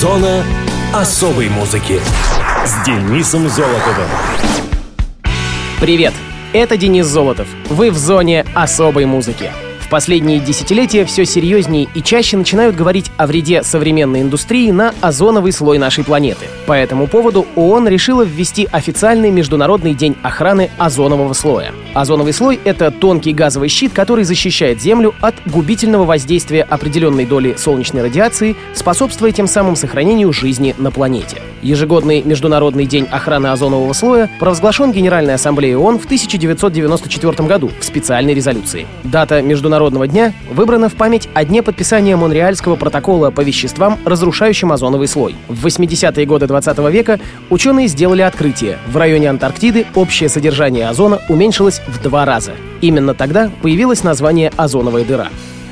Зона 0.00 0.42
особой 0.94 1.50
музыки 1.50 2.00
с 2.64 2.86
Денисом 2.86 3.50
Золотовым. 3.50 4.08
Привет, 5.78 6.14
это 6.54 6.78
Денис 6.78 7.04
Золотов. 7.04 7.46
Вы 7.68 7.90
в 7.90 7.98
зоне 7.98 8.46
особой 8.54 9.04
музыки 9.04 9.50
последние 9.90 10.38
десятилетия 10.38 11.04
все 11.04 11.26
серьезнее 11.26 11.88
и 11.94 12.02
чаще 12.02 12.38
начинают 12.38 12.76
говорить 12.76 13.10
о 13.18 13.26
вреде 13.26 13.62
современной 13.62 14.22
индустрии 14.22 14.70
на 14.70 14.94
озоновый 15.00 15.52
слой 15.52 15.76
нашей 15.76 16.04
планеты. 16.04 16.46
По 16.66 16.72
этому 16.72 17.08
поводу 17.08 17.46
ООН 17.56 17.88
решила 17.88 18.22
ввести 18.22 18.68
официальный 18.70 19.30
Международный 19.30 19.92
день 19.92 20.16
охраны 20.22 20.70
озонового 20.78 21.34
слоя. 21.34 21.72
Озоновый 21.92 22.32
слой— 22.32 22.60
это 22.64 22.90
тонкий 22.90 23.32
газовый 23.32 23.68
щит, 23.68 23.92
который 23.92 24.24
защищает 24.24 24.80
Землю 24.80 25.14
от 25.20 25.34
губительного 25.44 26.04
воздействия 26.04 26.62
определенной 26.62 27.26
доли 27.26 27.56
солнечной 27.58 28.02
радиации, 28.02 28.56
способствуя 28.74 29.32
тем 29.32 29.48
самым 29.48 29.74
сохранению 29.74 30.32
жизни 30.32 30.74
на 30.78 30.92
планете. 30.92 31.38
Ежегодный 31.62 32.22
Международный 32.22 32.86
день 32.86 33.06
охраны 33.10 33.48
озонового 33.48 33.92
слоя 33.92 34.30
провозглашен 34.38 34.92
Генеральной 34.92 35.34
Ассамблеей 35.34 35.74
ООН 35.74 35.98
в 35.98 36.04
1994 36.04 37.46
году 37.46 37.70
в 37.78 37.84
специальной 37.84 38.32
резолюции. 38.32 38.86
Дата 39.02 39.42
Международного 39.42 39.79
дня 39.88 40.34
выбрана 40.52 40.88
в 40.88 40.94
память 40.94 41.28
о 41.32 41.44
дне 41.44 41.62
подписания 41.62 42.16
Монреальского 42.16 42.76
протокола 42.76 43.30
по 43.30 43.40
веществам, 43.40 43.98
разрушающим 44.04 44.72
озоновый 44.72 45.08
слой. 45.08 45.36
В 45.48 45.66
80-е 45.66 46.26
годы 46.26 46.46
20 46.46 46.78
века 46.90 47.18
ученые 47.48 47.88
сделали 47.88 48.22
открытие. 48.22 48.78
В 48.88 48.96
районе 48.96 49.30
Антарктиды 49.30 49.86
общее 49.94 50.28
содержание 50.28 50.88
озона 50.88 51.20
уменьшилось 51.28 51.80
в 51.86 52.02
два 52.02 52.24
раза. 52.24 52.52
Именно 52.80 53.14
тогда 53.14 53.50
появилось 53.62 54.04
название 54.04 54.52
«озоновая 54.56 55.04
дыра». 55.04 55.28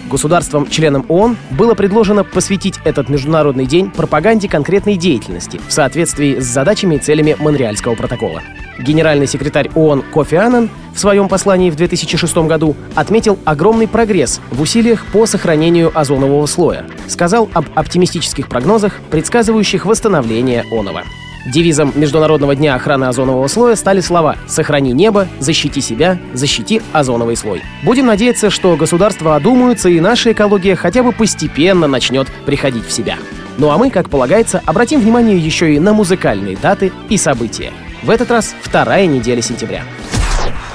Государствам-членам 0.09 1.05
ООН 1.09 1.37
было 1.51 1.75
предложено 1.75 2.25
посвятить 2.25 2.81
этот 2.85 3.09
Международный 3.09 3.67
день 3.67 3.91
пропаганде 3.91 4.49
конкретной 4.49 4.97
деятельности 4.97 5.61
в 5.69 5.73
соответствии 5.73 6.41
с 6.41 6.45
задачами 6.45 6.95
и 6.95 6.99
целями 6.99 7.37
Монреальского 7.39 7.95
протокола. 7.95 8.43
Генеральный 8.79 9.27
секретарь 9.27 9.71
ООН 9.75 10.03
Кофи 10.13 10.37
Аннан 10.37 10.71
в 10.95 10.99
своем 10.99 11.29
послании 11.29 11.71
в 11.71 11.77
2006 11.77 12.37
году 12.39 12.77
отметил 12.95 13.39
огромный 13.45 13.89
прогресс 13.89 14.41
в 14.51 14.61
усилиях 14.61 15.05
по 15.07 15.27
сохранению 15.27 15.91
озонового 15.95 16.47
слоя. 16.47 16.85
Сказал 17.07 17.49
об 17.55 17.67
оптимистических 17.75 18.49
прогнозах, 18.49 18.95
предсказывающих 19.11 19.85
восстановление 19.85 20.65
онова. 20.71 21.03
Девизом 21.47 21.93
Международного 21.95 22.55
дня 22.55 22.75
охраны 22.75 23.05
озонового 23.05 23.47
слоя 23.47 23.75
стали 23.75 24.01
слова 24.01 24.37
«Сохрани 24.47 24.93
небо, 24.93 25.29
защити 25.39 25.81
себя, 25.81 26.19
защити 26.35 26.83
озоновый 26.93 27.37
слой». 27.37 27.63
Будем 27.85 28.07
надеяться, 28.07 28.51
что 28.51 28.77
государства 28.77 29.35
одумаются 29.35 29.89
и 29.89 30.01
наша 30.01 30.33
экология 30.33 30.77
хотя 30.77 31.03
бы 31.03 31.13
постепенно 31.13 31.87
начнет 31.87 32.29
приходить 32.45 32.87
в 32.87 32.93
себя. 32.93 33.17
Ну 33.57 33.71
а 33.71 33.79
мы, 33.79 33.91
как 33.91 34.11
полагается, 34.11 34.63
обратим 34.67 35.01
внимание 35.01 35.39
еще 35.39 35.75
и 35.75 35.79
на 35.79 35.93
музыкальные 35.93 36.57
даты 36.57 36.93
и 37.09 37.17
события. 37.17 37.73
В 38.03 38.11
этот 38.11 38.31
раз 38.31 38.55
вторая 38.63 39.07
неделя 39.07 39.43
сентября. 39.43 39.83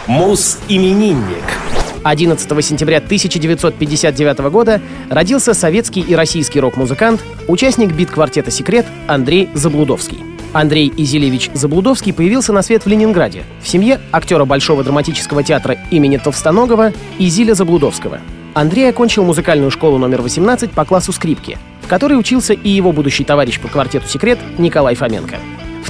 Мус-именинник. 0.08 1.44
11 2.04 2.66
сентября 2.66 2.98
1959 2.98 4.40
года 4.52 4.82
родился 5.10 5.54
советский 5.54 6.02
и 6.02 6.16
российский 6.16 6.60
рок-музыкант, 6.60 7.24
участник 7.48 7.94
бит-квартета 7.94 8.52
«Секрет» 8.52 8.86
Андрей 9.08 9.48
Заблудовский. 9.54 10.20
Андрей 10.52 10.92
Изилевич 10.98 11.50
Заблудовский 11.54 12.12
появился 12.12 12.52
на 12.52 12.62
свет 12.62 12.84
в 12.84 12.90
Ленинграде, 12.90 13.44
в 13.62 13.70
семье 13.70 14.02
актера 14.12 14.44
Большого 14.44 14.84
драматического 14.84 15.44
театра 15.44 15.78
имени 15.92 16.18
Товстоногова 16.18 16.92
Изиля 17.20 17.54
Заблудовского. 17.54 18.20
Андрей 18.54 18.90
окончил 18.90 19.24
музыкальную 19.24 19.72
школу 19.72 19.98
номер 19.98 20.22
18 20.22 20.72
по 20.72 20.84
классу 20.84 21.14
скрипки, 21.14 21.58
в 21.82 21.88
которой 21.88 22.20
учился 22.20 22.54
и 22.54 22.70
его 22.70 22.92
будущий 22.92 23.24
товарищ 23.24 23.62
по 23.62 23.70
квартету 23.70 24.10
«Секрет» 24.10 24.40
Николай 24.58 24.96
Фоменко. 24.96 25.38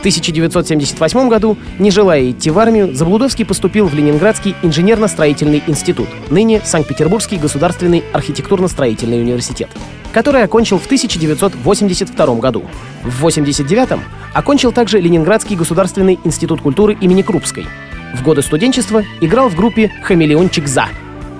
В 0.03 0.05
1978 0.05 1.29
году, 1.29 1.55
не 1.79 1.89
желая 1.89 2.29
идти 2.31 2.49
в 2.49 2.59
армию, 2.59 2.93
Заблудовский 2.93 3.45
поступил 3.45 3.87
в 3.87 3.93
Ленинградский 3.93 4.53
инженерно-строительный 4.61 5.63
институт, 5.65 6.09
ныне 6.29 6.59
Санкт-Петербургский 6.61 7.37
государственный 7.37 8.03
архитектурно-строительный 8.11 9.21
университет, 9.21 9.69
который 10.11 10.43
окончил 10.43 10.77
в 10.77 10.85
1982 10.87 12.35
году. 12.35 12.65
В 13.01 13.25
1989 13.25 14.03
окончил 14.33 14.73
также 14.73 14.99
Ленинградский 14.99 15.55
государственный 15.55 16.19
институт 16.25 16.59
культуры 16.59 16.97
имени 16.99 17.21
Крупской. 17.21 17.65
В 18.13 18.23
годы 18.23 18.41
студенчества 18.41 19.05
играл 19.21 19.47
в 19.47 19.55
группе 19.55 19.89
«Хамелеончик 20.03 20.67
За», 20.67 20.89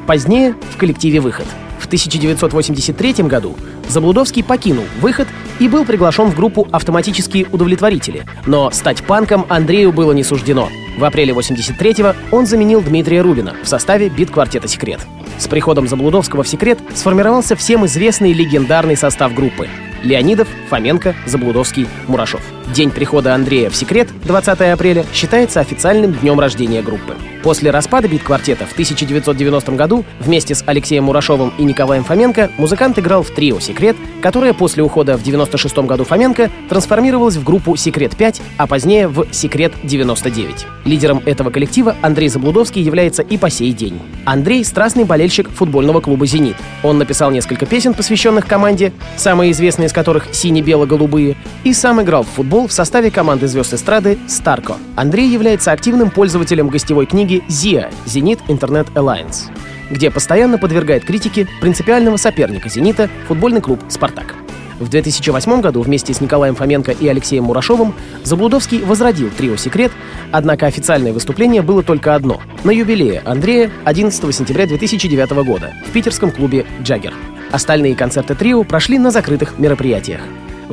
позднее 0.08 0.56
в 0.72 0.78
коллективе 0.78 1.20
«Выход». 1.20 1.48
В 1.84 1.86
1983 1.88 3.26
году 3.28 3.58
Заблудовский 3.90 4.42
покинул 4.42 4.86
«Выход» 5.02 5.28
и 5.60 5.68
был 5.68 5.84
приглашен 5.84 6.30
в 6.30 6.36
группу 6.36 6.66
«Автоматические 6.72 7.46
удовлетворители». 7.52 8.26
Но 8.46 8.72
стать 8.72 9.04
панком 9.04 9.46
Андрею 9.50 9.92
было 9.92 10.14
не 10.14 10.24
суждено. 10.24 10.70
В 10.98 11.04
апреле 11.04 11.34
83-го 11.34 12.16
он 12.36 12.46
заменил 12.46 12.82
Дмитрия 12.82 13.22
Рубина 13.22 13.54
в 13.62 13.68
составе 13.68 14.08
бит-квартета 14.08 14.70
«Секрет». 14.70 15.02
С 15.38 15.50
приходом 15.50 15.90
Заблудовского 15.90 16.44
в 16.44 16.48
«Секрет» 16.48 16.80
сформировался 16.96 17.58
всем 17.58 17.86
известный 17.86 18.32
легендарный 18.32 18.96
состав 18.96 19.34
группы. 19.34 19.68
Леонидов, 20.04 20.48
Фоменко, 20.70 21.16
Заблудовский, 21.26 21.88
Мурашов. 22.08 22.42
День 22.74 22.92
прихода 22.92 23.36
Андрея 23.36 23.70
в 23.70 23.76
«Секрет» 23.76 24.08
20 24.24 24.62
апреля 24.62 25.06
считается 25.14 25.60
официальным 25.60 26.14
днем 26.14 26.40
рождения 26.40 26.82
группы. 26.82 27.16
После 27.44 27.72
распада 27.72 28.08
бит-квартета 28.08 28.66
в 28.66 28.72
1990 28.72 29.74
году 29.74 30.06
вместе 30.22 30.56
с 30.56 30.64
Алексеем 30.66 31.04
Мурашовым 31.04 31.52
и 31.58 31.64
Николаем 31.64 32.06
Фоменко 32.06 32.50
музыкант 32.58 32.98
играл 32.98 33.22
в 33.22 33.32
трио 33.32 33.60
«Секрет», 33.60 33.98
которое 34.22 34.54
после 34.54 34.82
ухода 34.82 35.18
в 35.18 35.24
96 35.24 35.80
году 35.80 36.06
Фоменко 36.06 36.50
трансформировалось 36.70 37.36
в 37.36 37.44
группу 37.44 37.76
«Секрет-5», 37.76 38.42
а 38.56 38.66
позднее 38.66 39.10
в 39.10 39.28
«Секрет-99». 39.30 40.66
Лидером 40.86 41.22
этого 41.26 41.50
коллектива 41.50 41.98
Андрей 42.02 42.30
Заблудовский 42.30 42.82
является 42.82 43.22
и 43.22 43.38
по 43.38 43.50
сей 43.50 43.74
день. 43.74 44.00
Андрей— 44.24 44.64
страстный 44.66 45.04
болельщик 45.04 45.50
футбольного 45.50 46.00
клуба 46.00 46.26
«Зенит». 46.26 46.56
Он 46.82 46.98
написал 46.98 47.30
несколько 47.30 47.66
песен, 47.66 47.94
посвященных 47.94 48.48
команде, 48.48 48.94
самые 49.18 49.52
известные 49.52 49.88
из 49.88 49.94
которых 49.94 50.28
«Сине-бело-голубые», 50.32 51.36
и 51.66 51.74
сам 51.74 52.02
играл 52.02 52.24
в 52.24 52.30
футбол 52.30 52.68
в 52.68 52.72
составе 52.72 53.12
команды 53.12 53.48
звезд 53.48 53.74
эстрады 53.74 54.18
«Старко». 54.28 54.76
Андрей 54.96 55.28
является 55.28 55.74
активным 55.74 56.10
пользователем 56.10 56.70
гостевой 56.70 57.06
книги 57.06 57.33
книги 57.34 57.44
«ЗИА» 57.48 57.90
«Зенит 58.06 58.40
Интернет 58.48 58.88
Alliance», 58.94 59.50
где 59.90 60.12
постоянно 60.12 60.58
подвергает 60.60 61.04
критике 61.04 61.48
принципиального 61.62 62.18
соперника 62.18 62.70
«Зенита» 62.70 63.10
футбольный 63.28 63.62
клуб 63.62 63.80
«Спартак». 63.90 64.36
В 64.80 64.90
2008 64.90 65.62
году 65.62 65.82
вместе 65.82 66.14
с 66.14 66.22
Николаем 66.22 66.56
Фоменко 66.56 66.92
и 66.92 67.08
Алексеем 67.08 67.46
Мурашовым 67.46 67.96
Заблудовский 68.24 68.84
возродил 68.84 69.30
трио 69.30 69.56
«Секрет», 69.56 69.92
однако 70.32 70.68
официальное 70.68 71.14
выступление 71.14 71.62
было 71.62 71.82
только 71.82 72.14
одно— 72.14 72.40
на 72.64 72.72
юбилее 72.72 73.22
Андрея 73.26 73.72
11 73.86 74.36
сентября 74.36 74.68
2009 74.68 75.32
года 75.44 75.74
в 75.88 75.92
питерском 75.92 76.32
клубе 76.32 76.66
«Джаггер». 76.84 77.14
Остальные 77.52 77.96
концерты 77.96 78.36
трио 78.36 78.64
прошли 78.64 79.00
на 79.00 79.10
закрытых 79.10 79.58
мероприятиях. 79.58 80.22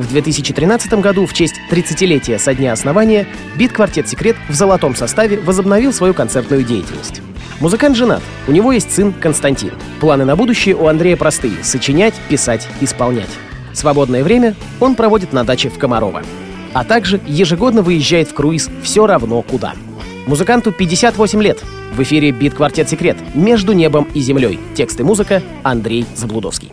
В 0.00 0.08
2013 0.08 0.94
году 0.94 1.26
в 1.26 1.34
честь 1.34 1.60
30-летия 1.70 2.38
со 2.38 2.54
дня 2.54 2.72
основания 2.72 3.26
бит-квартет 3.56 4.08
«Секрет» 4.08 4.34
в 4.48 4.54
золотом 4.54 4.94
составе 4.96 5.38
возобновил 5.38 5.92
свою 5.92 6.14
концертную 6.14 6.64
деятельность. 6.64 7.20
Музыкант 7.60 7.98
женат, 7.98 8.22
у 8.48 8.52
него 8.52 8.72
есть 8.72 8.90
сын 8.90 9.12
Константин. 9.12 9.72
Планы 10.00 10.24
на 10.24 10.36
будущее 10.36 10.74
у 10.74 10.86
Андрея 10.86 11.18
простые— 11.18 11.52
сочинять, 11.62 12.14
писать, 12.30 12.66
исполнять. 12.80 13.28
Свободное 13.74 14.24
время 14.24 14.54
он 14.80 14.94
проводит 14.94 15.34
на 15.34 15.44
даче 15.44 15.68
в 15.68 15.76
Комарово. 15.76 16.22
А 16.72 16.82
также 16.82 17.20
ежегодно 17.26 17.82
выезжает 17.82 18.28
в 18.28 18.32
круиз 18.32 18.70
все 18.82 19.06
равно 19.06 19.42
куда. 19.42 19.74
Музыканту 20.26 20.72
58 20.72 21.42
лет. 21.42 21.62
В 21.92 22.02
эфире 22.02 22.30
бит-квартет 22.30 22.88
«Секрет» 22.88 23.18
между 23.34 23.74
небом 23.74 24.08
и 24.14 24.20
землей. 24.20 24.58
Текст 24.74 24.98
и 24.98 25.02
музыка 25.02 25.42
Андрей 25.62 26.06
Заблудовский. 26.16 26.72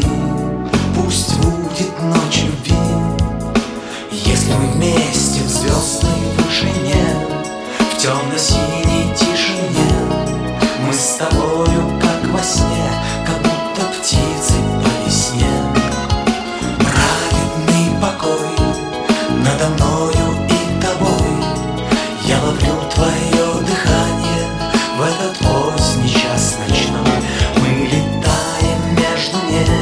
между 29.01 29.37
небом 29.47 29.80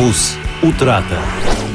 Муз. 0.00 0.34
Утрата. 0.62 1.18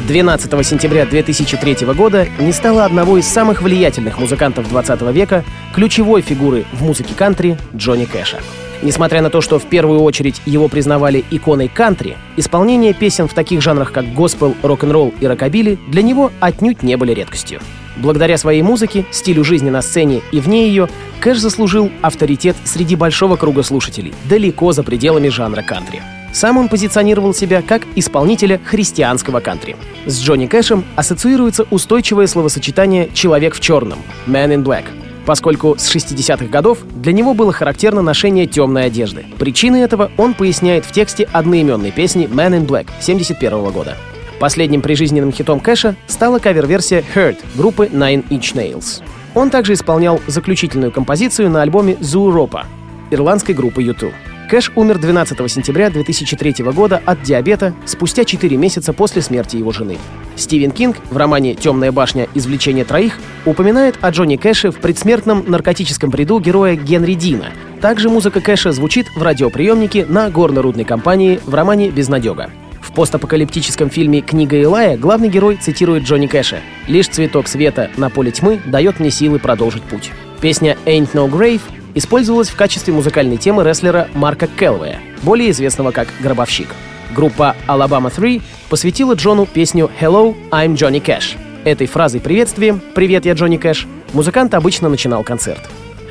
12 0.08 0.66
сентября 0.66 1.06
2003 1.06 1.86
года 1.94 2.28
не 2.40 2.54
стало 2.54 2.84
одного 2.84 3.20
из 3.20 3.28
самых 3.28 3.62
влиятельных 3.62 4.18
музыкантов 4.18 4.68
20 4.68 5.02
века, 5.14 5.44
ключевой 5.76 6.22
фигуры 6.22 6.66
в 6.74 6.82
музыке 6.82 7.14
кантри 7.16 7.56
Джонни 7.76 8.06
Кэша. 8.06 8.40
Несмотря 8.82 9.22
на 9.22 9.30
то, 9.30 9.42
что 9.42 9.60
в 9.60 9.66
первую 9.66 10.02
очередь 10.02 10.42
его 10.48 10.68
признавали 10.70 11.24
иконой 11.30 11.68
кантри, 11.68 12.18
исполнение 12.36 12.96
песен 12.96 13.28
в 13.28 13.36
таких 13.36 13.62
жанрах, 13.62 13.92
как 13.92 14.12
госпел, 14.16 14.56
рок-н-ролл 14.64 15.14
и 15.20 15.28
рокобили 15.28 15.78
для 15.88 16.02
него 16.02 16.32
отнюдь 16.40 16.82
не 16.82 16.98
были 16.98 17.12
редкостью. 17.12 17.62
Благодаря 17.96 18.40
своей 18.40 18.64
музыке, 18.64 19.06
стилю 19.12 19.44
жизни 19.44 19.70
на 19.70 19.84
сцене 19.84 20.24
и 20.32 20.40
вне 20.40 20.68
ее, 20.68 20.90
Кэш 21.20 21.38
заслужил 21.38 21.92
авторитет 22.02 22.56
среди 22.64 22.96
большого 22.96 23.36
круга 23.36 23.62
слушателей, 23.62 24.16
далеко 24.28 24.72
за 24.72 24.82
пределами 24.82 25.30
жанра 25.30 25.62
кантри. 25.62 26.02
Сам 26.36 26.58
он 26.58 26.68
позиционировал 26.68 27.34
себя 27.34 27.62
как 27.62 27.84
исполнителя 27.96 28.60
христианского 28.62 29.40
кантри. 29.40 29.78
С 30.06 30.20
Джонни 30.20 30.48
Кэшем 30.48 30.84
ассоциируется 30.98 31.66
устойчивое 31.72 32.28
словосочетание 32.28 33.10
«человек 33.14 33.56
в 33.56 33.62
черном»— 33.62 34.00
«man 34.28 34.54
in 34.54 34.62
black», 34.62 34.84
поскольку 35.26 35.78
с 35.78 35.96
60-х 35.96 36.48
годов 36.48 36.80
для 36.94 37.14
него 37.14 37.34
было 37.34 37.54
характерно 37.54 38.02
ношение 38.02 38.48
темной 38.48 38.88
одежды. 38.88 39.24
Причины 39.40 39.78
этого 39.78 40.12
он 40.18 40.34
поясняет 40.34 40.84
в 40.84 40.92
тексте 40.92 41.24
одноименной 41.32 41.92
песни 41.92 42.28
«Man 42.28 42.52
in 42.52 42.68
Black» 42.68 42.90
71 43.00 43.72
года. 43.72 43.96
Последним 44.38 44.82
прижизненным 44.82 45.32
хитом 45.32 45.62
Кэша 45.62 45.96
стала 46.06 46.40
кавер-версия 46.40 47.02
«Hurt» 47.16 47.38
группы 47.56 47.86
Nine 47.86 48.28
Inch 48.28 48.54
Nails. 48.56 49.02
Он 49.36 49.50
также 49.50 49.72
исполнял 49.72 50.20
заключительную 50.28 50.92
композицию 50.92 51.50
на 51.50 51.62
альбоме 51.62 51.96
«Зуропа» 52.02 52.66
ирландской 53.10 53.54
группы 53.54 53.82
U2. 53.84 54.12
Кэш 54.48 54.72
умер 54.76 55.00
12 55.00 55.52
сентября 55.52 55.90
2003 55.90 56.64
года 56.66 57.02
от 57.04 57.24
диабета 57.24 57.74
спустя 57.86 58.24
4 58.24 58.56
месяца 58.58 58.94
после 58.94 59.22
смерти 59.24 59.58
его 59.58 59.72
жены. 59.72 59.98
Стивен 60.36 60.70
Кинг 60.72 60.98
в 61.10 61.18
романе 61.18 61.56
«Темная 61.56 61.92
башня. 61.92 62.28
Извлечение 62.36 62.86
троих» 62.86 63.18
упоминает 63.46 63.98
о 64.02 64.12
Джонни 64.12 64.36
Кэше 64.36 64.70
в 64.70 64.80
предсмертном 64.80 65.46
наркотическом 65.48 66.12
бреду 66.12 66.40
героя 66.40 66.76
Генри 66.76 67.16
Дина. 67.16 67.48
Также 67.82 68.10
музыка 68.10 68.40
Кэша 68.40 68.72
звучит 68.72 69.08
в 69.16 69.24
радиоприемнике 69.24 70.06
на 70.06 70.30
горно-рудной 70.30 70.86
компании 70.86 71.40
в 71.44 71.54
романе 71.54 71.90
«Безнадега». 71.90 72.52
В 72.82 72.94
постапокалиптическом 72.94 73.90
фильме 73.90 74.22
«Книга 74.22 74.58
Илая» 74.62 74.96
главный 74.96 75.28
герой 75.28 75.58
цитирует 75.58 76.04
Джонни 76.04 76.28
Кэша 76.28 76.60
«Лишь 76.88 77.08
цветок 77.08 77.48
света 77.48 77.90
на 77.98 78.12
поле 78.12 78.32
тьмы 78.32 78.62
дает 78.66 79.00
мне 79.00 79.10
силы 79.10 79.40
продолжить 79.40 79.84
путь». 79.84 80.12
Песня 80.40 80.78
«Ain't 80.86 81.14
No 81.14 81.30
Grave» 81.30 81.62
использовалась 81.96 82.50
в 82.50 82.56
качестве 82.56 82.94
музыкальной 82.94 83.38
темы 83.38 83.64
рестлера 83.64 84.08
Марка 84.14 84.48
Келвея, 84.48 85.00
более 85.24 85.50
известного 85.50 85.92
как 85.92 86.10
«Гробовщик». 86.22 86.68
Группа 87.16 87.56
Alabama 87.68 88.14
3 88.14 88.42
посвятила 88.70 89.14
Джону 89.14 89.46
песню 89.46 89.90
«Hello, 90.00 90.36
I'm 90.52 90.76
Johnny 90.76 91.02
Cash». 91.02 91.38
Этой 91.64 91.88
фразой 91.88 92.20
приветствия 92.20 92.74
«Привет, 92.94 93.26
я 93.26 93.34
Джонни 93.34 93.58
Кэш» 93.58 93.88
музыкант 94.14 94.54
обычно 94.54 94.90
начинал 94.90 95.24
концерт. 95.24 95.62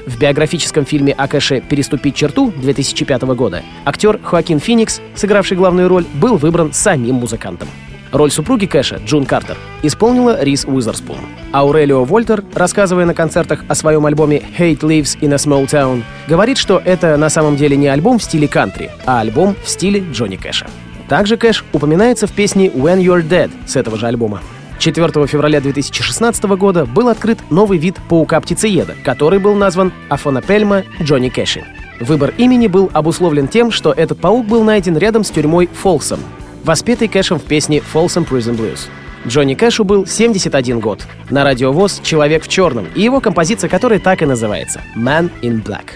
В 0.07 0.19
биографическом 0.19 0.85
фильме 0.85 1.13
о 1.13 1.29
Кэше 1.29 1.61
«Переступить 1.61 2.17
черту» 2.17 2.53
2005 2.57 3.23
года 3.35 3.63
актер 3.85 4.19
Хоакин 4.23 4.61
Феникс, 4.61 5.01
сыгравший 5.15 5.57
главную 5.57 5.89
роль, 5.89 6.05
был 6.15 6.37
выбран 6.37 6.73
самим 6.73 7.17
музыкантом. 7.17 7.69
Роль 8.15 8.31
супруги 8.31 8.67
Кэша, 8.67 9.01
Джун 9.05 9.27
Картер, 9.27 9.57
исполнила 9.83 10.41
Рис 10.41 10.65
Уизерспун. 10.65 11.17
Аурелио 11.53 12.05
Вольтер, 12.05 12.45
рассказывая 12.55 13.07
на 13.07 13.13
концертах 13.13 13.65
о 13.67 13.75
своем 13.75 14.07
альбоме 14.07 14.41
«Hate 14.57 14.79
Lives 14.83 15.19
in 15.19 15.33
a 15.33 15.35
Small 15.35 15.67
Town», 15.67 16.05
говорит, 16.29 16.57
что 16.57 16.81
это 16.85 17.17
на 17.17 17.29
самом 17.29 17.57
деле 17.57 17.77
не 17.77 17.89
альбом 17.89 18.21
в 18.21 18.23
стиле 18.23 18.47
кантри, 18.47 18.93
а 19.05 19.19
альбом 19.19 19.57
в 19.65 19.69
стиле 19.69 20.07
Джонни 20.13 20.37
Кэша. 20.37 20.69
Также 21.09 21.37
Кэш 21.37 21.65
упоминается 21.73 22.29
в 22.29 22.33
песне 22.33 22.69
«When 22.69 23.03
You're 23.03 23.29
Dead» 23.29 23.51
с 23.67 23.75
этого 23.75 23.99
же 23.99 24.07
альбома. 24.07 24.41
4 24.79 25.27
февраля 25.27 25.61
2016 25.61 26.45
года 26.45 26.87
был 26.87 27.09
открыт 27.09 27.41
новый 27.51 27.79
вид 27.79 27.97
паука-птицееда, 28.09 28.95
который 29.05 29.41
был 29.41 29.57
назван 29.57 29.93
Афонапельма 30.09 30.85
Джонни 31.03 31.31
Кэши. 31.31 31.65
Выбор 31.99 32.33
имени 32.37 32.69
был 32.69 32.91
обусловлен 32.93 33.49
тем, 33.49 33.73
что 33.73 33.93
этот 33.93 34.21
паук 34.21 34.47
был 34.47 34.63
найден 34.63 34.97
рядом 34.97 35.25
с 35.25 35.31
тюрьмой 35.31 35.69
Фолсом, 35.73 36.21
воспетый 36.65 37.09
Кэшем 37.09 37.39
в 37.39 37.45
песне 37.45 37.79
Folsom 37.79 38.29
Prison 38.29 38.57
Blues. 38.57 38.89
Джонни 39.27 39.55
Кэшу 39.55 39.85
был 39.85 40.07
71 40.07 40.81
год. 40.81 41.07
На 41.31 41.45
радиовоз 41.45 42.01
«Человек 42.03 42.45
в 42.45 42.49
черном» 42.49 42.87
и 42.95 43.03
его 43.03 43.21
композиция, 43.21 43.71
которая 43.71 43.99
так 43.99 44.23
и 44.23 44.27
называется 44.27 44.83
«Man 44.97 45.31
in 45.43 45.63
Black». 45.63 45.93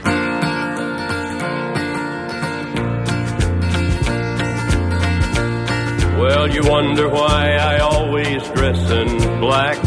Well, 6.19 6.49
you 6.49 6.63
wonder 6.65 7.09
why 7.09 7.57
I 7.57 7.79
always 7.79 8.43
dress 8.53 8.91
in 8.91 9.41
black. 9.41 9.79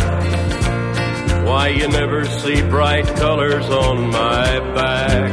Why 1.46 1.68
you 1.70 1.90
never 1.90 2.24
see 2.26 2.62
bright 2.62 3.06
colors 3.18 3.66
on 3.70 4.10
my 4.10 4.60
back. 4.74 5.30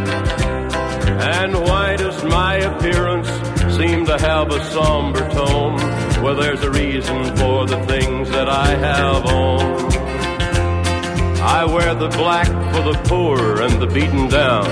And 1.20 1.54
why 1.54 1.96
does 1.96 2.24
my 2.24 2.56
appearance 2.56 3.30
seem 3.78 4.04
to 4.04 4.18
have 4.18 4.50
a 4.50 4.64
somber 4.72 5.20
tone? 5.30 5.76
Well, 6.20 6.34
there's 6.34 6.62
a 6.64 6.70
reason 6.70 7.24
for 7.36 7.64
the 7.64 7.80
things 7.86 8.28
that 8.30 8.48
I 8.48 8.70
have 8.74 9.24
on. 9.24 9.92
I 11.40 11.64
wear 11.64 11.94
the 11.94 12.08
black 12.08 12.48
for 12.74 12.82
the 12.82 12.98
poor 13.04 13.62
and 13.62 13.80
the 13.80 13.86
beaten 13.86 14.28
down. 14.28 14.66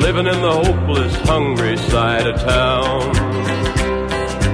Living 0.00 0.26
in 0.26 0.42
the 0.42 0.52
hopeless, 0.64 1.16
hungry 1.26 1.78
side 1.78 2.26
of 2.26 2.38
town. 2.40 3.16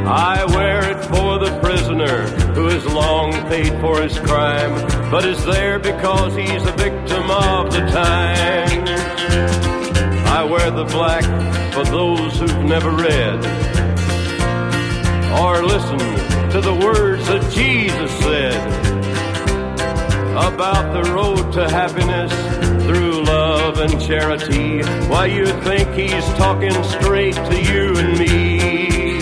I 0.07 0.45
wear 0.55 0.93
it 0.93 1.05
for 1.07 1.41
the 1.41 1.59
prisoner 1.61 2.29
who 2.55 2.67
has 2.67 2.87
long 2.87 3.33
paid 3.49 3.73
for 3.81 4.01
his 4.01 4.17
crime, 4.21 4.75
but 5.11 5.25
is 5.25 5.45
there 5.45 5.81
because 5.81 6.37
he's 6.37 6.65
a 6.65 6.73
victim 6.73 7.31
of 7.33 7.73
the 7.73 7.81
times. 7.91 9.78
I 10.39 10.45
wear 10.45 10.71
the 10.71 10.85
black 10.85 11.25
for 11.75 11.83
those 11.83 12.39
who've 12.39 12.65
never 12.65 12.93
read 12.93 13.45
or 15.35 15.65
listened 15.67 16.53
to 16.53 16.61
the 16.61 16.79
words 16.81 17.27
that 17.27 17.43
Jesus 17.53 18.13
said 18.21 18.55
about 20.37 20.93
the 20.93 21.11
road 21.11 21.53
to 21.55 21.69
happiness 21.69 22.33
through 22.87 23.25
love 23.25 23.81
and 23.81 24.01
charity. 24.01 24.81
Why 25.09 25.27
you 25.27 25.45
think 25.45 25.89
he's 25.95 26.25
talking 26.35 26.85
straight 26.85 27.35
to 27.35 27.61
you 27.61 27.97
and 27.97 28.17
me? 28.17 29.19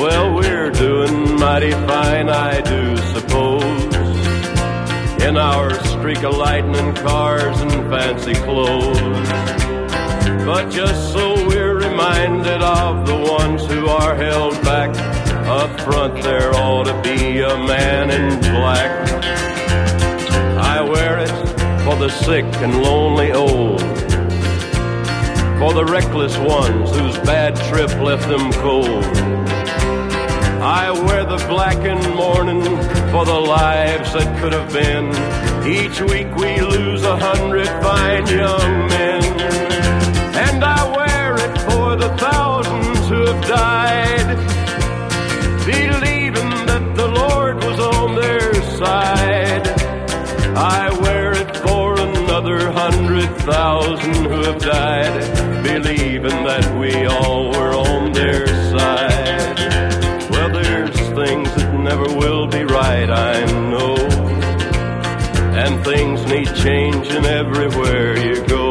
Well, 0.00 0.34
we're 0.34 0.70
doing 0.70 1.38
mighty 1.38 1.72
fine, 1.72 2.30
I 2.30 2.62
do 2.62 2.96
suppose. 3.12 3.92
In 5.24 5.36
our 5.36 5.74
streak 5.84 6.22
of 6.22 6.38
lightning 6.38 6.94
cars 6.94 7.60
and 7.60 7.70
fancy 7.90 8.32
clothes. 8.32 9.71
But 10.44 10.70
just 10.70 11.12
so 11.12 11.34
we're 11.46 11.76
reminded 11.76 12.62
of 12.62 13.06
the 13.06 13.16
ones 13.16 13.64
who 13.66 13.86
are 13.86 14.16
held 14.16 14.54
back. 14.64 14.90
Up 15.46 15.80
front, 15.80 16.22
there 16.22 16.52
ought 16.54 16.84
to 16.84 17.00
be 17.02 17.40
a 17.40 17.56
man 17.56 18.10
in 18.10 18.40
black. 18.40 19.08
I 20.58 20.80
wear 20.82 21.20
it 21.20 21.30
for 21.84 21.96
the 21.96 22.08
sick 22.08 22.44
and 22.56 22.82
lonely 22.82 23.32
old. 23.32 23.80
For 25.60 25.72
the 25.72 25.84
reckless 25.84 26.36
ones 26.38 26.90
whose 26.90 27.16
bad 27.18 27.54
trip 27.68 27.90
left 28.00 28.28
them 28.28 28.52
cold. 28.54 29.04
I 30.62 30.90
wear 30.90 31.24
the 31.24 31.36
black 31.48 31.76
blackened 31.76 32.14
mourning 32.14 32.62
for 33.10 33.24
the 33.24 33.38
lives 33.38 34.12
that 34.12 34.40
could 34.40 34.52
have 34.52 34.72
been. 34.72 35.10
Each 35.66 36.00
week 36.00 36.34
we 36.36 36.60
lose 36.60 37.02
a 37.04 37.16
hundred 37.16 37.66
fine 37.82 38.26
young 38.26 38.88
men. 38.88 39.11
The 42.02 42.16
thousands 42.16 43.08
who 43.08 43.20
have 43.30 43.44
died, 43.46 44.28
believing 45.64 46.50
that 46.66 46.84
the 46.96 47.06
Lord 47.06 47.62
was 47.62 47.78
on 47.78 48.16
their 48.16 48.52
side. 48.80 49.64
I 50.56 50.90
wear 51.00 51.30
it 51.32 51.56
for 51.58 52.00
another 52.00 52.72
hundred 52.72 53.28
thousand 53.52 54.24
who 54.32 54.40
have 54.48 54.60
died, 54.60 55.14
believing 55.62 56.38
that 56.50 56.66
we 56.76 57.06
all 57.06 57.52
were 57.52 57.72
on 57.72 58.12
their 58.12 58.48
side 58.72 59.58
Well, 60.28 60.50
there's 60.50 60.98
things 61.20 61.54
that 61.54 61.72
never 61.88 62.08
will 62.22 62.48
be 62.48 62.64
right, 62.64 63.08
I 63.08 63.44
know. 63.70 63.94
And 65.62 65.84
things 65.84 66.26
need 66.26 66.52
changing 66.56 67.26
everywhere 67.26 68.18
you 68.18 68.44
go. 68.48 68.61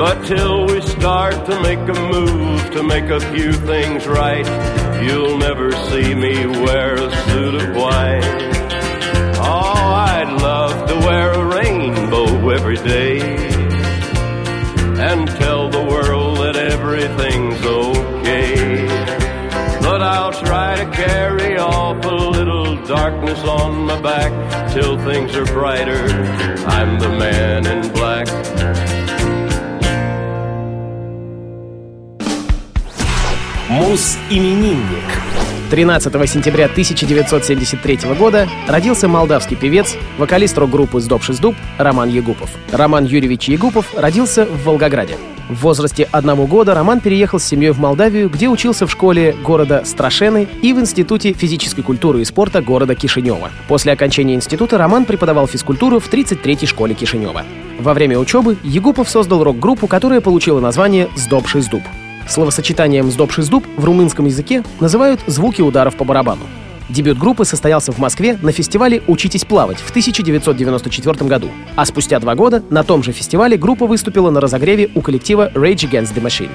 But 0.00 0.24
till 0.24 0.64
we 0.64 0.80
start 0.80 1.34
to 1.44 1.60
make 1.60 1.78
a 1.78 2.00
move 2.10 2.70
to 2.70 2.82
make 2.82 3.10
a 3.10 3.20
few 3.34 3.52
things 3.52 4.06
right, 4.06 4.46
you'll 5.02 5.36
never 5.36 5.72
see 5.72 6.14
me 6.14 6.46
wear 6.46 6.94
a 6.94 7.10
suit 7.26 7.54
of 7.56 7.76
white. 7.76 8.24
Oh, 9.36 9.74
I'd 10.08 10.40
love 10.40 10.88
to 10.88 10.94
wear 11.06 11.32
a 11.32 11.44
rainbow 11.44 12.48
every 12.48 12.76
day 12.76 13.20
and 14.98 15.28
tell 15.28 15.68
the 15.68 15.84
world 15.84 16.38
that 16.38 16.56
everything's 16.56 17.62
okay. 17.62 18.86
But 19.82 20.00
I'll 20.00 20.32
try 20.32 20.76
to 20.82 20.90
carry 20.92 21.58
off 21.58 22.02
a 22.06 22.08
little 22.08 22.82
darkness 22.86 23.40
on 23.40 23.84
my 23.84 24.00
back 24.00 24.72
till 24.72 24.96
things 25.04 25.36
are 25.36 25.44
brighter. 25.44 26.06
I'm 26.64 26.98
the 26.98 27.10
man 27.10 27.66
in 27.66 27.92
black. 27.92 28.59
Мус-именинник. 33.70 34.98
13 35.70 36.28
сентября 36.28 36.64
1973 36.64 37.98
года 38.18 38.48
родился 38.66 39.06
молдавский 39.06 39.56
певец, 39.56 39.94
вокалист 40.18 40.58
рок-группы 40.58 41.00
«Сдобший 41.00 41.36
дуб» 41.36 41.54
Роман 41.78 42.08
Егупов. 42.08 42.50
Роман 42.72 43.04
Юрьевич 43.04 43.48
Егупов 43.48 43.94
родился 43.96 44.44
в 44.44 44.64
Волгограде. 44.64 45.16
В 45.48 45.62
возрасте 45.62 46.08
одного 46.10 46.48
года 46.48 46.74
Роман 46.74 46.98
переехал 46.98 47.38
с 47.38 47.44
семьей 47.44 47.70
в 47.70 47.78
Молдавию, 47.78 48.28
где 48.28 48.48
учился 48.48 48.88
в 48.88 48.90
школе 48.90 49.36
города 49.44 49.84
Страшены 49.84 50.48
и 50.62 50.72
в 50.72 50.80
Институте 50.80 51.32
физической 51.32 51.82
культуры 51.82 52.22
и 52.22 52.24
спорта 52.24 52.62
города 52.62 52.96
Кишинева. 52.96 53.50
После 53.68 53.92
окончания 53.92 54.34
института 54.34 54.78
Роман 54.78 55.04
преподавал 55.04 55.46
физкультуру 55.46 56.00
в 56.00 56.12
33-й 56.12 56.66
школе 56.66 56.96
Кишинева. 56.96 57.44
Во 57.78 57.94
время 57.94 58.18
учебы 58.18 58.56
Егупов 58.64 59.08
создал 59.08 59.44
рок-группу, 59.44 59.86
которая 59.86 60.20
получила 60.20 60.58
название 60.58 61.08
«Сдобший 61.14 61.62
дуб». 61.70 61.84
Словосочетанием 62.28 63.10
«сдобший 63.10 63.44
дуб» 63.46 63.64
в 63.76 63.84
румынском 63.84 64.26
языке 64.26 64.62
называют 64.78 65.20
звуки 65.26 65.62
ударов 65.62 65.96
по 65.96 66.04
барабану. 66.04 66.42
Дебют 66.88 67.18
группы 67.18 67.44
состоялся 67.44 67.92
в 67.92 67.98
Москве 67.98 68.36
на 68.42 68.50
фестивале 68.50 69.02
«Учитесь 69.06 69.44
плавать» 69.44 69.78
в 69.78 69.90
1994 69.90 71.28
году. 71.28 71.48
А 71.76 71.84
спустя 71.84 72.18
два 72.18 72.34
года 72.34 72.64
на 72.68 72.82
том 72.82 73.04
же 73.04 73.12
фестивале 73.12 73.56
группа 73.56 73.86
выступила 73.86 74.30
на 74.30 74.40
разогреве 74.40 74.90
у 74.94 75.00
коллектива 75.00 75.50
Rage 75.54 75.88
Against 75.88 76.14
the 76.14 76.22
Machine. 76.22 76.50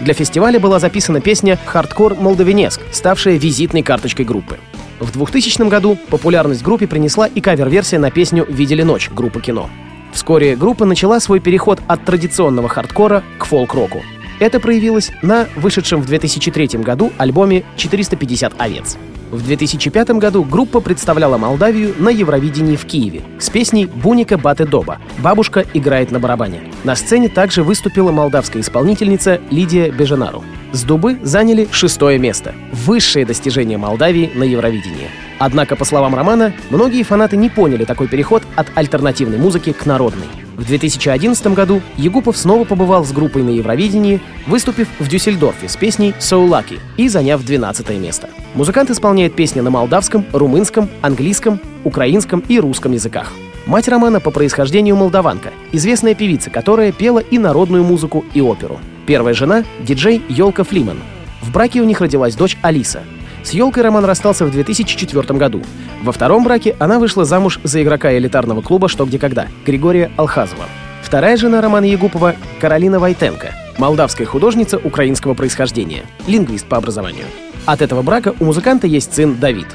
Для 0.00 0.14
фестиваля 0.14 0.60
была 0.60 0.78
записана 0.78 1.20
песня 1.20 1.58
«Хардкор 1.66 2.14
Молдавинеск», 2.14 2.80
ставшая 2.92 3.36
визитной 3.36 3.82
карточкой 3.82 4.24
группы. 4.24 4.58
В 5.00 5.12
2000 5.12 5.68
году 5.68 5.98
популярность 6.08 6.62
группе 6.62 6.86
принесла 6.86 7.26
и 7.26 7.40
кавер-версия 7.40 7.98
на 7.98 8.10
песню 8.10 8.46
«Видели 8.48 8.82
ночь» 8.82 9.10
группы 9.10 9.40
«Кино». 9.40 9.68
Вскоре 10.12 10.56
группа 10.56 10.84
начала 10.84 11.20
свой 11.20 11.40
переход 11.40 11.80
от 11.86 12.04
традиционного 12.04 12.68
хардкора 12.68 13.22
к 13.38 13.44
фолк-року. 13.44 14.02
Это 14.40 14.58
проявилось 14.58 15.12
на 15.20 15.46
вышедшем 15.54 16.00
в 16.00 16.06
2003 16.06 16.78
году 16.78 17.12
альбоме 17.18 17.62
«450 17.76 18.54
овец». 18.56 18.96
В 19.30 19.44
2005 19.44 20.10
году 20.12 20.42
группа 20.42 20.80
представляла 20.80 21.38
Молдавию 21.38 21.94
на 21.98 22.08
Евровидении 22.08 22.74
в 22.74 22.84
Киеве 22.84 23.20
с 23.38 23.48
песней 23.48 23.86
«Буника 23.86 24.38
Баты 24.38 24.66
Доба» 24.66 24.98
«Бабушка 25.18 25.64
играет 25.72 26.10
на 26.10 26.18
барабане». 26.18 26.62
На 26.82 26.96
сцене 26.96 27.28
также 27.28 27.62
выступила 27.62 28.10
молдавская 28.10 28.62
исполнительница 28.62 29.40
Лидия 29.50 29.90
Беженару. 29.90 30.42
С 30.72 30.82
дубы 30.82 31.18
заняли 31.22 31.68
шестое 31.70 32.18
место. 32.18 32.54
Высшее 32.72 33.26
достижение 33.26 33.76
Молдавии 33.78 34.32
на 34.34 34.44
Евровидении. 34.44 35.10
Однако, 35.38 35.76
по 35.76 35.84
словам 35.84 36.14
Романа, 36.14 36.52
многие 36.70 37.02
фанаты 37.02 37.36
не 37.36 37.50
поняли 37.50 37.84
такой 37.84 38.08
переход 38.08 38.42
от 38.56 38.66
альтернативной 38.74 39.38
музыки 39.38 39.72
к 39.72 39.86
народной. 39.86 40.26
В 40.60 40.66
2011 40.66 41.54
году 41.54 41.80
Егупов 41.96 42.36
снова 42.36 42.64
побывал 42.64 43.02
с 43.02 43.12
группой 43.12 43.42
на 43.42 43.48
Евровидении, 43.48 44.20
выступив 44.46 44.88
в 44.98 45.08
Дюссельдорфе 45.08 45.70
с 45.70 45.76
песней 45.76 46.12
«So 46.20 46.46
Lucky» 46.46 46.78
и 46.98 47.08
заняв 47.08 47.42
12 47.42 47.88
место. 47.98 48.28
Музыкант 48.54 48.90
исполняет 48.90 49.34
песни 49.34 49.60
на 49.60 49.70
молдавском, 49.70 50.26
румынском, 50.34 50.90
английском, 51.00 51.60
украинском 51.82 52.40
и 52.46 52.60
русском 52.60 52.92
языках. 52.92 53.32
Мать 53.64 53.88
Романа 53.88 54.20
по 54.20 54.30
происхождению 54.30 54.96
молдаванка, 54.96 55.48
известная 55.72 56.14
певица, 56.14 56.50
которая 56.50 56.92
пела 56.92 57.20
и 57.20 57.38
народную 57.38 57.82
музыку, 57.82 58.26
и 58.34 58.42
оперу. 58.42 58.80
Первая 59.06 59.32
жена— 59.32 59.64
диджей 59.80 60.20
Йолка 60.28 60.64
Флиман. 60.64 60.98
В 61.40 61.52
браке 61.52 61.80
у 61.80 61.84
них 61.84 62.02
родилась 62.02 62.34
дочь 62.34 62.58
Алиса. 62.60 63.00
С 63.42 63.50
Елкой 63.52 63.82
Роман 63.82 64.04
расстался 64.04 64.44
в 64.44 64.50
2004 64.50 65.38
году. 65.38 65.62
Во 66.02 66.12
втором 66.12 66.44
браке 66.44 66.76
она 66.78 66.98
вышла 66.98 67.24
замуж 67.24 67.58
за 67.62 67.82
игрока 67.82 68.16
элитарного 68.16 68.60
клуба 68.60 68.88
«Что, 68.88 69.04
где, 69.04 69.18
когда» 69.18 69.46
Григория 69.64 70.10
Алхазова. 70.16 70.64
Вторая 71.02 71.36
жена 71.36 71.60
Романа 71.60 71.86
Егупова— 71.86 72.36
Каролина 72.60 73.00
Войтенко, 73.00 73.52
молдавская 73.78 74.26
художница 74.26 74.78
украинского 74.78 75.34
происхождения, 75.34 76.02
лингвист 76.26 76.66
по 76.66 76.76
образованию. 76.76 77.24
От 77.66 77.82
этого 77.82 78.02
брака 78.02 78.34
у 78.38 78.44
музыканта 78.44 78.86
есть 78.86 79.14
сын 79.14 79.36
Давид. 79.36 79.66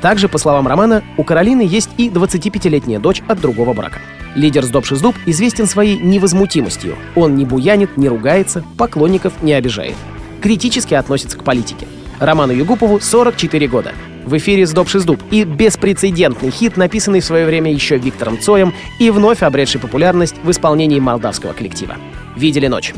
Также, 0.00 0.28
по 0.28 0.38
словам 0.38 0.68
Романа, 0.68 1.02
у 1.16 1.24
Каролины 1.24 1.62
есть 1.62 1.90
и 1.96 2.10
25-летняя 2.10 2.98
дочь 2.98 3.22
от 3.26 3.40
другого 3.40 3.72
брака. 3.72 4.00
Лидер 4.34 4.64
Сдобшиздуб 4.64 5.14
известен 5.26 5.66
своей 5.66 5.96
невозмутимостью. 5.96 6.96
Он 7.14 7.36
не 7.36 7.44
буянит, 7.44 7.96
не 7.96 8.08
ругается, 8.08 8.62
поклонников 8.76 9.42
не 9.42 9.54
обижает. 9.54 9.96
Критически 10.42 10.94
относится 10.94 11.38
к 11.38 11.44
политике. 11.44 11.86
Роману 12.18 12.52
Югупову 12.52 13.00
44 13.00 13.66
года. 13.68 13.92
В 14.24 14.36
эфире 14.38 14.66
«Сдоб 14.66 14.88
Шиздуб» 14.88 15.20
и 15.30 15.44
беспрецедентный 15.44 16.50
хит, 16.50 16.76
написанный 16.76 17.20
в 17.20 17.24
свое 17.24 17.44
время 17.44 17.72
еще 17.72 17.98
Виктором 17.98 18.38
Цоем 18.40 18.72
и 18.98 19.10
вновь 19.10 19.42
обретший 19.42 19.80
популярность 19.80 20.36
в 20.42 20.50
исполнении 20.50 20.98
молдавского 20.98 21.52
коллектива. 21.52 21.96
«Видели 22.36 22.66
ночь». 22.66 22.94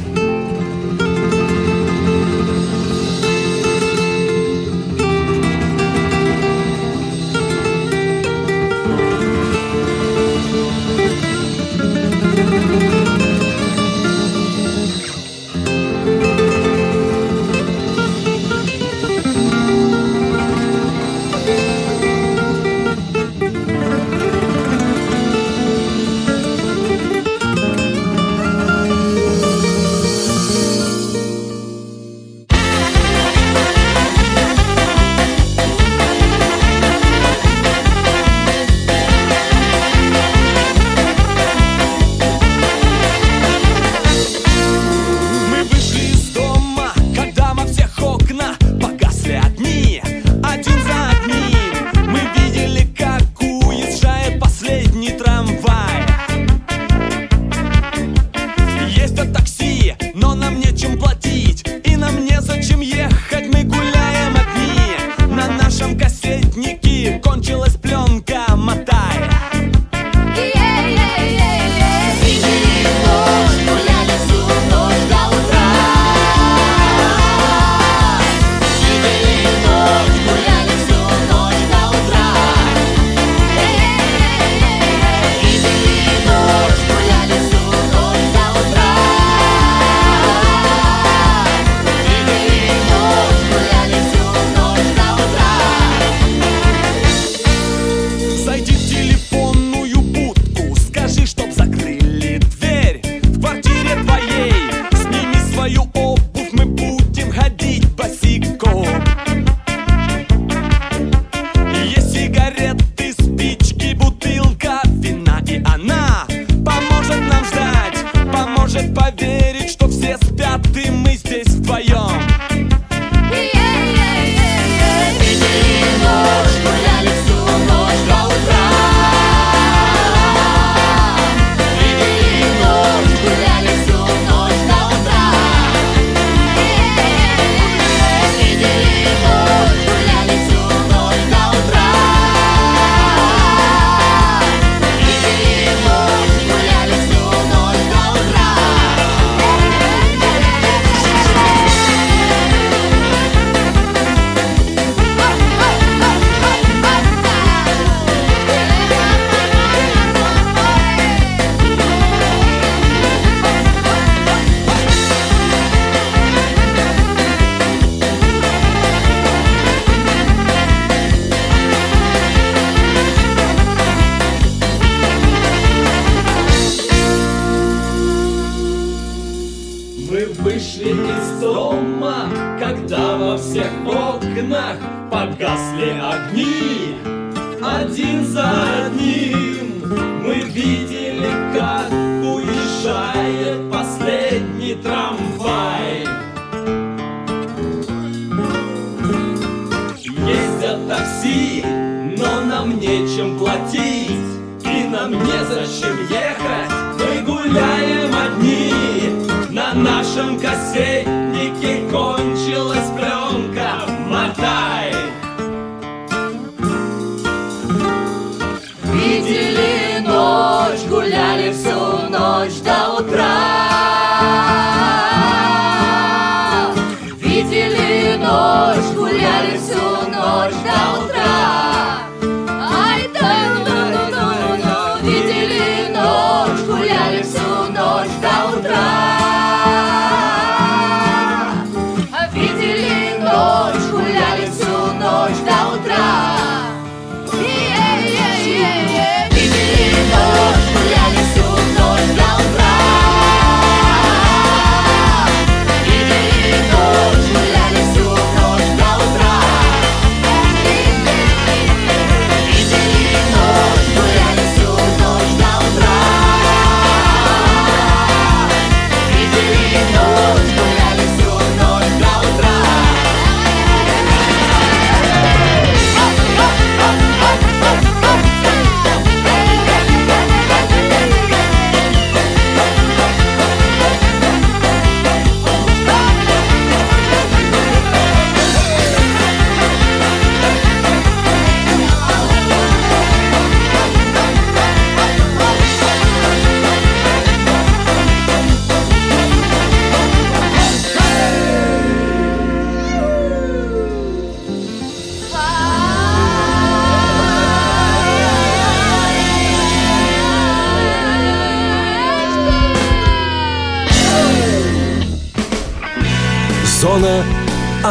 nunca. 210.46 211.06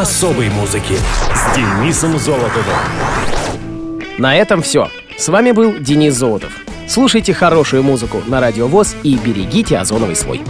Особой 0.00 0.50
музыки 0.50 0.94
с 1.34 1.56
Денисом 1.56 2.18
Золотовым. 2.18 2.76
На 4.18 4.36
этом 4.36 4.60
все. 4.60 4.90
С 5.16 5.28
вами 5.28 5.52
был 5.52 5.78
Денис 5.78 6.14
Золотов. 6.14 6.52
Слушайте 6.86 7.32
хорошую 7.32 7.82
музыку 7.82 8.20
на 8.26 8.40
Радио 8.40 8.66
ВОЗ 8.66 8.94
и 9.02 9.16
берегите 9.16 9.78
озоновый 9.78 10.14
слой. 10.14 10.42